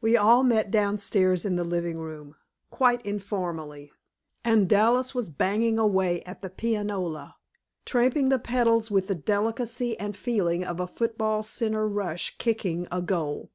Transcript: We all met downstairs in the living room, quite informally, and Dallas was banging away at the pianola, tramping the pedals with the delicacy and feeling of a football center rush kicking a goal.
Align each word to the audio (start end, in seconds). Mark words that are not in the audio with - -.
We 0.00 0.16
all 0.16 0.44
met 0.44 0.70
downstairs 0.70 1.44
in 1.44 1.56
the 1.56 1.62
living 1.62 1.98
room, 1.98 2.36
quite 2.70 3.04
informally, 3.04 3.92
and 4.42 4.66
Dallas 4.66 5.14
was 5.14 5.28
banging 5.28 5.78
away 5.78 6.22
at 6.22 6.40
the 6.40 6.48
pianola, 6.48 7.36
tramping 7.84 8.30
the 8.30 8.38
pedals 8.38 8.90
with 8.90 9.08
the 9.08 9.14
delicacy 9.14 9.94
and 10.00 10.16
feeling 10.16 10.64
of 10.64 10.80
a 10.80 10.86
football 10.86 11.42
center 11.42 11.86
rush 11.86 12.38
kicking 12.38 12.88
a 12.90 13.02
goal. 13.02 13.50